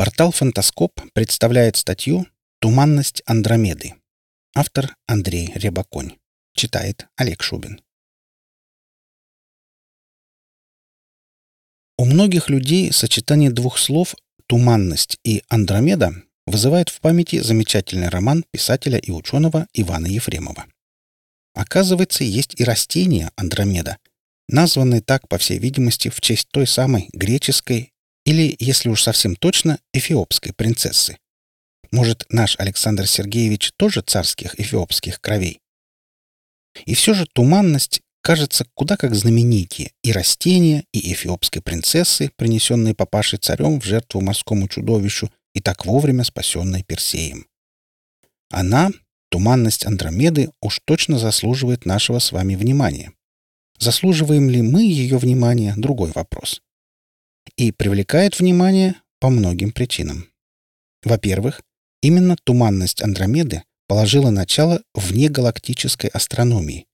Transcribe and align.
Портал 0.00 0.32
«Фантаскоп» 0.32 0.98
представляет 1.12 1.76
статью 1.76 2.26
«Туманность 2.58 3.22
Андромеды». 3.26 3.96
Автор 4.54 4.96
Андрей 5.06 5.52
Рябоконь. 5.54 6.16
Читает 6.54 7.06
Олег 7.16 7.42
Шубин. 7.42 7.82
У 11.98 12.06
многих 12.06 12.48
людей 12.48 12.90
сочетание 12.94 13.50
двух 13.50 13.76
слов 13.76 14.14
«туманность» 14.46 15.18
и 15.22 15.42
«Андромеда» 15.50 16.14
вызывает 16.46 16.88
в 16.88 16.98
памяти 17.02 17.40
замечательный 17.40 18.08
роман 18.08 18.42
писателя 18.50 18.96
и 18.96 19.10
ученого 19.10 19.66
Ивана 19.74 20.06
Ефремова. 20.06 20.64
Оказывается, 21.52 22.24
есть 22.24 22.58
и 22.58 22.64
растение 22.64 23.32
Андромеда, 23.36 23.98
названное 24.48 25.02
так, 25.02 25.28
по 25.28 25.36
всей 25.36 25.58
видимости, 25.58 26.08
в 26.08 26.22
честь 26.22 26.48
той 26.48 26.66
самой 26.66 27.10
греческой 27.12 27.89
или, 28.30 28.54
если 28.60 28.88
уж 28.88 29.02
совсем 29.02 29.34
точно, 29.34 29.80
эфиопской 29.92 30.52
принцессы. 30.52 31.18
Может, 31.90 32.26
наш 32.28 32.54
Александр 32.60 33.08
Сергеевич 33.08 33.72
тоже 33.76 34.02
царских 34.02 34.58
эфиопских 34.60 35.20
кровей? 35.20 35.58
И 36.86 36.94
все 36.94 37.12
же 37.12 37.26
туманность 37.26 38.02
кажется 38.22 38.66
куда 38.74 38.96
как 38.96 39.16
знаменитее 39.16 39.90
и 40.04 40.12
растения, 40.12 40.84
и 40.92 41.12
эфиопской 41.12 41.60
принцессы, 41.60 42.30
принесенные 42.36 42.94
папашей 42.94 43.40
царем 43.40 43.80
в 43.80 43.84
жертву 43.84 44.20
морскому 44.20 44.68
чудовищу 44.68 45.28
и 45.52 45.60
так 45.60 45.84
вовремя 45.84 46.22
спасенной 46.22 46.84
Персеем. 46.84 47.46
Она, 48.48 48.92
туманность 49.28 49.86
Андромеды, 49.86 50.50
уж 50.60 50.78
точно 50.84 51.18
заслуживает 51.18 51.84
нашего 51.84 52.20
с 52.20 52.30
вами 52.30 52.54
внимания. 52.54 53.12
Заслуживаем 53.80 54.48
ли 54.48 54.62
мы 54.62 54.84
ее 54.84 55.18
внимания– 55.18 55.74
другой 55.76 56.12
вопрос 56.14 56.62
и 57.56 57.72
привлекает 57.72 58.38
внимание 58.38 58.96
по 59.20 59.28
многим 59.28 59.72
причинам. 59.72 60.26
Во-первых, 61.02 61.62
именно 62.02 62.36
туманность 62.44 63.02
Андромеды 63.02 63.64
положила 63.86 64.30
начало 64.30 64.82
внегалактической 64.94 66.10
астрономии, 66.10 66.86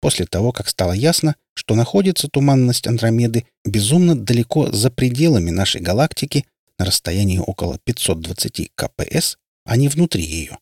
после 0.00 0.26
того, 0.26 0.52
как 0.52 0.68
стало 0.68 0.92
ясно, 0.92 1.36
что 1.54 1.74
находится 1.74 2.28
туманность 2.28 2.86
Андромеды 2.86 3.46
безумно 3.64 4.14
далеко 4.16 4.70
за 4.70 4.90
пределами 4.90 5.50
нашей 5.50 5.80
галактики 5.80 6.46
на 6.78 6.86
расстоянии 6.86 7.38
около 7.38 7.78
520 7.84 8.70
КПС, 8.74 9.36
а 9.64 9.76
не 9.76 9.88
внутри 9.88 10.24
ее. 10.24 10.58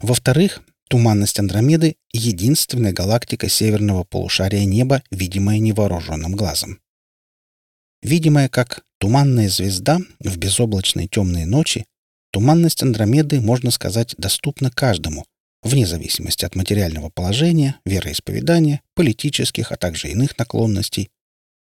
Во-вторых, 0.00 0.62
туманность 0.88 1.38
Андромеды— 1.38 1.96
единственная 2.12 2.92
галактика 2.92 3.48
северного 3.48 4.04
полушария 4.04 4.64
неба, 4.64 5.02
видимая 5.10 5.58
невооруженным 5.58 6.32
глазом 6.32 6.81
видимая 8.02 8.48
как 8.48 8.84
туманная 8.98 9.48
звезда 9.48 10.00
в 10.20 10.36
безоблачной 10.36 11.08
темной 11.08 11.44
ночи, 11.44 11.86
туманность 12.32 12.82
Андромеды, 12.82 13.40
можно 13.40 13.70
сказать, 13.70 14.14
доступна 14.18 14.70
каждому, 14.70 15.24
вне 15.62 15.86
зависимости 15.86 16.44
от 16.44 16.56
материального 16.56 17.10
положения, 17.10 17.76
вероисповедания, 17.84 18.82
политических, 18.94 19.72
а 19.72 19.76
также 19.76 20.08
иных 20.08 20.36
наклонностей. 20.38 21.10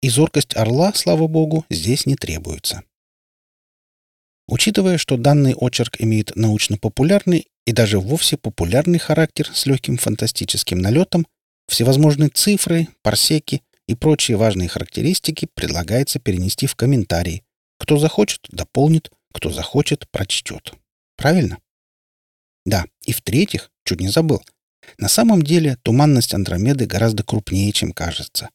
И 0.02 0.09
зоркость 0.09 0.55
орла, 0.55 0.94
слава 0.94 1.27
богу, 1.27 1.66
здесь 1.69 2.05
не 2.05 2.16
требуется. 2.16 2.83
Учитывая, 4.47 4.97
что 4.97 5.17
данный 5.17 5.53
очерк 5.53 5.97
имеет 5.99 6.36
научно-популярный 6.36 7.47
и 7.66 7.71
даже 7.71 7.99
вовсе 7.99 8.38
популярный 8.38 8.97
характер 8.97 9.49
с 9.53 9.66
легким 9.67 9.97
фантастическим 9.97 10.80
налетом, 10.80 11.27
всевозможные 11.67 12.30
цифры, 12.30 12.88
парсеки, 13.03 13.61
и 13.90 13.95
прочие 13.95 14.38
важные 14.38 14.70
характеристики 14.70 15.48
предлагается 15.56 16.20
перенести 16.20 16.68
в 16.68 16.76
комментарии. 16.76 17.44
Кто 17.80 17.98
захочет, 17.98 18.45
дополнит, 18.52 19.12
кто 19.34 19.50
захочет, 19.50 20.08
прочтет. 20.12 20.73
Правильно? 21.18 21.58
Да, 22.67 22.86
и 23.08 23.14
в-третьих, 23.14 23.72
чуть 23.86 24.00
не 24.00 24.10
забыл, 24.10 24.44
на 24.99 25.10
самом 25.10 25.42
деле 25.42 25.76
туманность 25.82 26.36
Андромеды 26.36 26.86
гораздо 26.86 27.23
крупнее, 27.23 27.72
чем 27.72 27.92
кажется. 27.92 28.52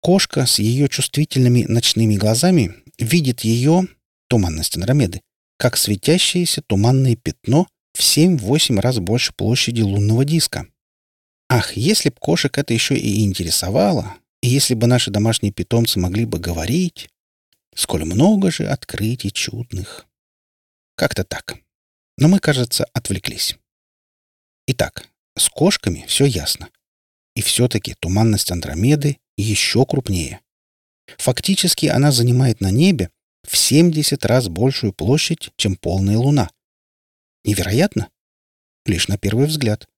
Кошка 0.00 0.44
с 0.44 0.58
ее 0.58 0.88
чувствительными 0.88 1.66
ночными 1.68 2.16
глазами 2.16 2.74
видит 2.98 3.42
ее, 3.42 3.86
туманность 4.28 4.74
Андромеды, 4.74 5.20
как 5.56 5.76
светящееся 5.76 6.62
туманное 6.62 7.14
пятно 7.14 7.68
в 7.92 8.00
7-8 8.00 8.80
раз 8.80 8.98
больше 8.98 9.32
площади 9.34 9.82
лунного 9.82 10.24
диска. 10.24 10.66
Ах, 11.52 11.76
если 11.76 12.10
б 12.10 12.16
кошек 12.20 12.56
это 12.56 12.72
еще 12.72 12.96
и 12.96 13.24
интересовало, 13.24 14.14
и 14.40 14.48
если 14.48 14.74
бы 14.74 14.86
наши 14.86 15.10
домашние 15.10 15.52
питомцы 15.52 15.98
могли 15.98 16.24
бы 16.24 16.38
говорить, 16.38 17.08
сколь 17.74 18.04
много 18.04 18.52
же 18.52 18.68
открытий 18.68 19.32
чудных. 19.32 20.06
Как-то 20.94 21.24
так. 21.24 21.56
Но 22.16 22.28
мы, 22.28 22.38
кажется, 22.38 22.84
отвлеклись. 22.92 23.56
Итак, 24.68 25.08
с 25.36 25.48
кошками 25.48 26.04
все 26.06 26.24
ясно. 26.24 26.70
И 27.34 27.42
все-таки 27.42 27.94
туманность 27.98 28.52
Андромеды 28.52 29.18
еще 29.36 29.84
крупнее. 29.84 30.42
Фактически 31.18 31.86
она 31.86 32.12
занимает 32.12 32.60
на 32.60 32.70
небе 32.70 33.10
в 33.42 33.56
70 33.56 34.24
раз 34.24 34.48
большую 34.48 34.92
площадь, 34.92 35.50
чем 35.56 35.74
полная 35.74 36.16
Луна. 36.16 36.48
Невероятно? 37.42 38.08
Лишь 38.86 39.08
на 39.08 39.18
первый 39.18 39.46
взгляд. 39.46 39.88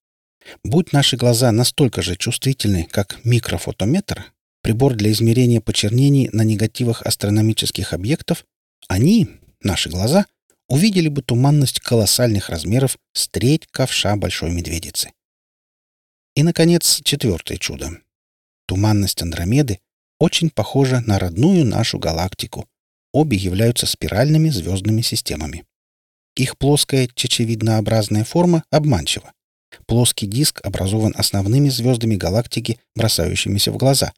Будь 0.64 0.92
наши 0.92 1.16
глаза 1.16 1.52
настолько 1.52 2.02
же 2.02 2.16
чувствительны, 2.16 2.88
как 2.90 3.24
микрофотометр, 3.24 4.32
прибор 4.62 4.94
для 4.94 5.12
измерения 5.12 5.60
почернений 5.60 6.28
на 6.32 6.42
негативах 6.42 7.02
астрономических 7.02 7.92
объектов, 7.92 8.44
они, 8.88 9.28
наши 9.60 9.88
глаза, 9.88 10.26
увидели 10.68 11.08
бы 11.08 11.22
туманность 11.22 11.80
колоссальных 11.80 12.48
размеров 12.48 12.96
с 13.12 13.28
треть 13.28 13.66
ковша 13.66 14.16
большой 14.16 14.50
медведицы. 14.50 15.12
И, 16.34 16.42
наконец, 16.42 17.00
четвертое 17.04 17.58
чудо. 17.58 17.90
Туманность 18.66 19.20
Андромеды 19.20 19.80
очень 20.18 20.50
похожа 20.50 21.00
на 21.00 21.18
родную 21.18 21.64
нашу 21.64 21.98
галактику. 21.98 22.66
Обе 23.12 23.36
являются 23.36 23.86
спиральными 23.86 24.48
звездными 24.48 25.02
системами. 25.02 25.66
Их 26.36 26.56
плоская 26.56 27.08
чечевиднообразная 27.14 28.24
форма 28.24 28.64
обманчива. 28.70 29.32
Плоский 29.86 30.26
диск 30.26 30.60
образован 30.64 31.14
основными 31.16 31.68
звездами 31.68 32.16
галактики, 32.16 32.78
бросающимися 32.94 33.72
в 33.72 33.76
глаза. 33.76 34.12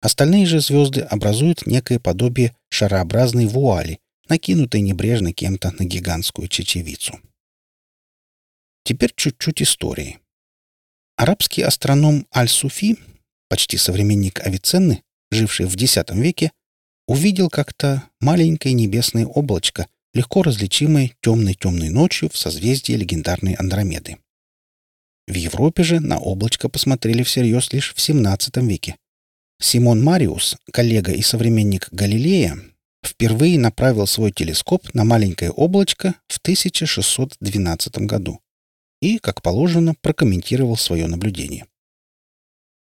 Остальные 0.00 0.46
же 0.46 0.60
звезды 0.60 1.00
образуют 1.00 1.66
некое 1.66 2.00
подобие 2.00 2.54
шарообразной 2.70 3.46
вуали, 3.46 4.00
накинутой 4.28 4.80
небрежно 4.80 5.32
кем-то 5.32 5.72
на 5.78 5.84
гигантскую 5.84 6.48
чечевицу. 6.48 7.20
Теперь 8.84 9.12
чуть-чуть 9.14 9.62
истории. 9.62 10.18
Арабский 11.16 11.62
астроном 11.62 12.26
Аль-Суфи, 12.34 12.96
почти 13.48 13.76
современник 13.76 14.40
Авиценны, 14.44 15.02
живший 15.30 15.66
в 15.66 15.76
X 15.76 15.98
веке, 16.12 16.50
увидел 17.06 17.48
как-то 17.48 18.02
маленькое 18.20 18.74
небесное 18.74 19.26
облачко, 19.26 19.86
легко 20.14 20.42
различимое 20.42 21.12
темной-темной 21.20 21.90
ночью 21.90 22.28
в 22.28 22.36
созвездии 22.36 22.94
легендарной 22.94 23.54
Андромеды. 23.54 24.18
В 25.26 25.34
Европе 25.34 25.82
же 25.82 26.00
на 26.00 26.18
облачко 26.18 26.68
посмотрели 26.68 27.22
всерьез 27.22 27.72
лишь 27.72 27.94
в 27.94 27.96
XVII 27.96 28.66
веке. 28.66 28.96
Симон 29.60 30.02
Мариус, 30.02 30.56
коллега 30.72 31.12
и 31.12 31.22
современник 31.22 31.88
Галилея, 31.92 32.58
впервые 33.04 33.58
направил 33.58 34.06
свой 34.06 34.32
телескоп 34.32 34.92
на 34.94 35.04
маленькое 35.04 35.50
облачко 35.52 36.14
в 36.26 36.38
1612 36.38 37.98
году 37.98 38.40
и, 39.00 39.18
как 39.18 39.42
положено, 39.42 39.94
прокомментировал 40.00 40.76
свое 40.76 41.06
наблюдение. 41.06 41.66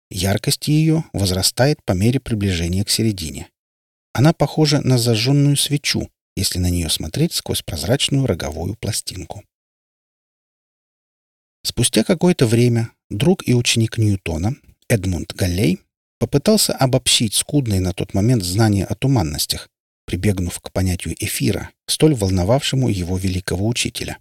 Яркость 0.10 0.68
ее 0.68 1.04
возрастает 1.14 1.84
по 1.86 1.94
мере 1.94 2.20
приближения 2.20 2.84
к 2.84 2.90
середине. 2.90 3.50
Она 4.14 4.34
похожа 4.34 4.82
на 4.82 5.00
зажженную 5.00 5.58
свечу, 5.58 6.10
если 6.36 6.60
на 6.60 6.70
нее 6.70 6.90
смотреть 6.90 7.34
сквозь 7.34 7.64
прозрачную 7.64 8.28
роговую 8.28 8.76
пластинку. 8.76 9.44
Спустя 11.66 12.04
какое-то 12.04 12.46
время 12.46 12.92
друг 13.10 13.48
и 13.48 13.54
ученик 13.54 13.98
Ньютона, 13.98 14.56
Эдмунд 14.90 15.34
Галлей, 15.34 15.80
попытался 16.20 16.74
обобщить 16.74 17.34
скудные 17.34 17.80
на 17.80 17.94
тот 17.94 18.14
момент 18.14 18.44
знания 18.44 18.86
о 18.86 18.96
туманностях, 18.96 19.70
прибегнув 20.06 20.60
к 20.60 20.72
понятию 20.72 21.16
эфира, 21.20 21.72
столь 21.88 22.16
волновавшему 22.16 22.90
его 22.90 23.18
великого 23.18 23.68
учителя. 23.68 24.18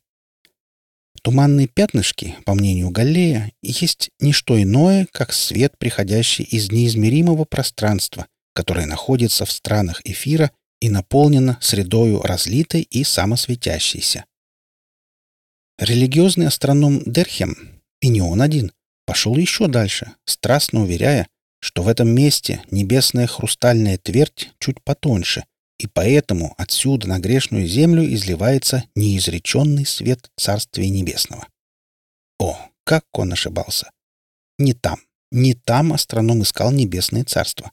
Туманные 1.23 1.69
пятнышки, 1.69 2.37
по 2.45 2.55
мнению 2.55 2.91
Галлея, 2.91 3.53
есть 3.63 4.11
не 4.19 4.33
что 4.33 4.61
иное, 4.61 5.07
как 5.13 5.33
свет, 5.33 5.79
приходящий 5.79 6.45
из 6.45 6.73
неизмеримого 6.73 7.45
пространства, 7.45 8.27
которое 8.55 8.87
находится 8.87 9.45
в 9.45 9.53
странах 9.53 10.01
эфира 10.05 10.51
и 10.81 10.91
наполнено 10.91 11.59
средою 11.61 12.21
разлитой 12.23 12.83
и 12.83 13.05
самосветящейся. 13.05 14.25
Религиозный 15.83 16.47
астроном 16.47 17.03
Дерхем, 17.05 17.83
и 18.01 18.09
не 18.09 18.21
он 18.21 18.41
один, 18.41 18.73
пошел 19.05 19.37
еще 19.37 19.67
дальше, 19.67 20.13
страстно 20.25 20.83
уверяя, 20.83 21.27
что 21.61 21.83
в 21.83 21.89
этом 21.89 22.09
месте 22.09 22.63
небесная 22.71 23.27
хрустальная 23.27 23.99
твердь 23.99 24.51
чуть 24.61 24.83
потоньше 24.83 25.45
и 25.83 25.89
поэтому 25.89 26.55
отсюда 26.59 27.09
на 27.09 27.19
грешную 27.19 27.67
землю 27.67 28.05
изливается 28.15 28.85
неизреченный 28.95 29.85
свет 29.85 30.31
Царствия 30.37 30.89
Небесного. 30.89 31.49
О, 32.39 32.57
как 32.85 33.05
он 33.13 33.33
ошибался! 33.33 33.91
Не 34.59 34.75
там, 34.75 35.01
не 35.33 35.55
там 35.55 35.93
астроном 35.93 36.43
искал 36.43 36.71
Небесное 36.71 37.25
Царство. 37.25 37.73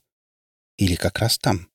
Или 0.76 0.96
как 0.96 1.20
раз 1.20 1.38
там. 1.38 1.68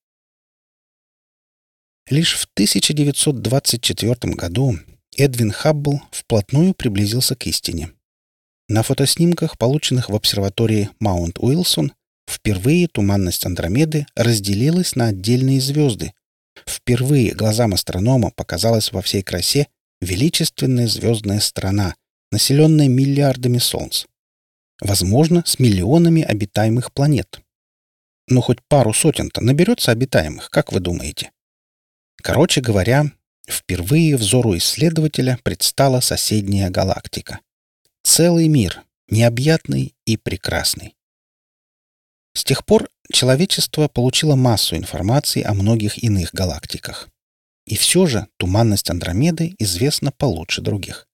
Лишь 2.10 2.36
в 2.36 2.50
1924 2.54 4.34
году 4.34 4.78
Эдвин 5.18 5.52
Хаббл 5.52 6.02
вплотную 6.12 6.74
приблизился 6.74 7.36
к 7.36 7.48
истине. 7.48 7.92
На 8.68 8.84
фотоснимках, 8.84 9.58
полученных 9.58 10.10
в 10.10 10.16
обсерватории 10.16 10.90
Маунт 11.00 11.40
Уилсон, 11.40 11.94
впервые 12.30 12.88
туманность 12.88 13.46
Андромеды 13.46 14.08
разделилась 14.16 14.96
на 14.96 15.08
отдельные 15.08 15.62
звезды. 15.62 16.14
Впервые 16.66 17.34
глазам 17.34 17.74
астронома 17.74 18.32
показалась 18.32 18.92
во 18.92 19.02
всей 19.02 19.22
красе 19.22 19.68
величественная 20.02 20.88
звездная 20.88 21.40
страна, 21.40 21.96
населенная 22.32 22.90
миллиардами 22.90 23.60
солнц. 23.60 24.06
Возможно, 24.82 25.44
с 25.46 25.60
миллионами 25.60 26.24
обитаемых 26.24 26.92
планет. 26.92 27.40
Но 28.28 28.42
хоть 28.42 28.62
пару 28.68 28.94
сотен-то 28.94 29.42
наберется 29.42 29.92
обитаемых, 29.92 30.50
как 30.50 30.74
вы 30.74 30.80
думаете? 30.80 31.32
Короче 32.22 32.60
говоря, 32.60 33.12
впервые 33.48 34.18
взору 34.18 34.58
исследователя 34.58 35.40
предстала 35.44 36.00
соседняя 36.00 36.70
галактика. 36.70 37.40
Целый 38.04 38.48
мир, 38.48 38.84
необъятный 39.10 39.94
и 40.06 40.18
прекрасный. 40.18 40.96
С 42.34 42.44
тех 42.44 42.66
пор 42.66 42.90
человечество 43.12 43.88
получило 43.88 44.36
массу 44.36 44.76
информации 44.76 45.42
о 45.42 45.54
многих 45.54 46.04
иных 46.04 46.34
галактиках. 46.34 47.10
И 47.66 47.76
все 47.78 48.06
же 48.06 48.28
туманность 48.38 48.90
Андромеды 48.90 49.56
известна 49.58 50.12
получше 50.12 50.62
других. 50.62 51.08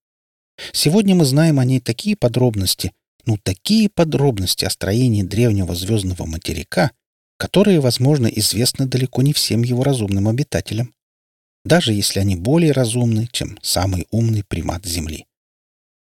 Сегодня 0.73 1.15
мы 1.15 1.25
знаем 1.25 1.59
о 1.59 1.65
ней 1.65 1.79
такие 1.79 2.15
подробности, 2.15 2.91
ну 3.25 3.37
такие 3.41 3.89
подробности 3.89 4.65
о 4.65 4.69
строении 4.69 5.23
древнего 5.23 5.75
звездного 5.75 6.25
материка, 6.25 6.91
которые, 7.37 7.79
возможно, 7.79 8.27
известны 8.27 8.85
далеко 8.85 9.21
не 9.21 9.33
всем 9.33 9.63
его 9.63 9.83
разумным 9.83 10.27
обитателям, 10.27 10.93
даже 11.63 11.93
если 11.93 12.19
они 12.19 12.35
более 12.35 12.71
разумны, 12.71 13.27
чем 13.31 13.57
самый 13.61 14.07
умный 14.11 14.43
примат 14.43 14.85
Земли. 14.85 15.25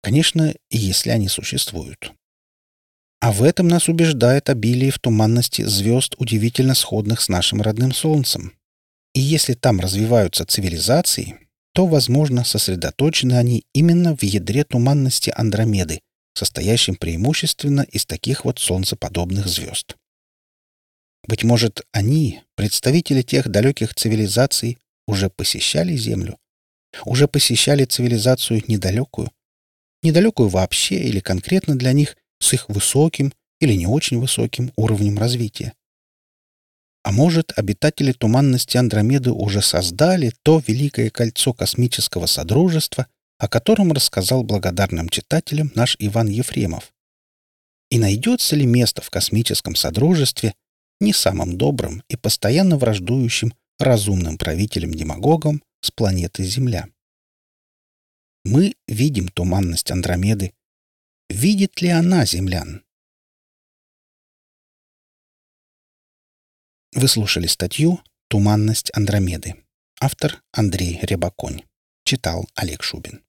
Конечно, 0.02 0.54
если 0.70 1.10
они 1.10 1.28
существуют. 1.28 2.14
А 3.22 3.32
в 3.32 3.42
этом 3.42 3.70
нас 3.70 3.88
убеждает 3.88 4.50
обилие 4.50 4.92
в 4.92 5.00
туманности 5.00 5.62
звезд, 5.62 6.16
удивительно 6.18 6.76
сходных 6.76 7.22
с 7.22 7.30
нашим 7.30 7.62
родным 7.62 7.94
Солнцем. 7.94 8.54
И 9.14 9.22
если 9.22 9.54
там 9.54 9.80
развиваются 9.80 10.46
цивилизации, 10.46 11.40
то, 11.74 11.88
возможно, 11.88 12.44
сосредоточены 12.44 13.34
они 13.34 13.64
именно 13.74 14.16
в 14.16 14.24
ядре 14.24 14.66
туманности 14.66 15.32
Андромеды, 15.34 16.02
состоящем 16.34 16.96
преимущественно 16.96 17.82
из 17.82 18.06
таких 18.06 18.44
вот 18.44 18.60
солнцеподобных 18.60 19.48
звезд. 19.48 19.96
Быть 21.26 21.44
может, 21.44 21.82
они, 21.94 22.42
представители 22.56 23.22
тех 23.22 23.48
далеких 23.48 23.94
цивилизаций, 23.96 24.78
уже 25.08 25.30
посещали 25.30 25.96
Землю? 25.96 26.38
Уже 27.06 27.28
посещали 27.28 27.86
цивилизацию 27.86 28.64
недалекую? 28.68 29.32
Недалекую 30.04 30.50
вообще 30.50 30.96
или 30.96 31.20
конкретно 31.20 31.76
для 31.76 31.94
них 31.94 32.18
с 32.40 32.54
их 32.54 32.70
высоким 32.70 33.34
или 33.60 33.74
не 33.74 33.88
очень 33.88 34.20
высоким 34.20 34.72
уровнем 34.76 35.18
развития? 35.18 35.74
А 37.04 37.12
может, 37.12 37.52
обитатели 37.58 38.14
туманности 38.14 38.78
Андромеды 38.78 39.32
уже 39.32 39.62
создали 39.62 40.34
то 40.44 40.62
великое 40.66 41.10
кольцо 41.10 41.54
космического 41.54 42.28
содружества, 42.28 43.08
о 43.38 43.50
котором 43.50 43.92
рассказал 43.92 44.44
благодарным 44.44 45.10
читателям 45.10 45.72
наш 45.76 45.98
Иван 46.00 46.28
Ефремов? 46.28 46.94
И 47.90 48.00
найдется 48.00 48.56
ли 48.56 48.66
место 48.66 49.02
в 49.02 49.10
космическом 49.10 49.76
содружестве 49.76 50.54
не 51.02 51.12
самым 51.14 51.58
добрым 51.58 52.04
и 52.08 52.16
постоянно 52.16 52.78
враждующим 52.78 53.54
разумным 53.80 54.38
правителем-демагогом 54.38 55.64
с 55.82 55.92
планеты 55.92 56.44
Земля? 56.44 56.88
Мы 58.46 58.76
видим 58.88 59.30
туманность 59.30 59.92
Андромеды. 59.92 60.54
Видит 61.30 61.82
ли 61.82 61.90
она 61.90 62.26
землян? 62.26 62.84
Вы 66.94 67.08
слушали 67.08 67.48
статью 67.48 68.02
«Туманность 68.28 68.92
Андромеды». 68.94 69.56
Автор 70.00 70.44
Андрей 70.52 71.00
Рябаконь. 71.02 71.64
Читал 72.04 72.48
Олег 72.56 72.84
Шубин. 72.84 73.24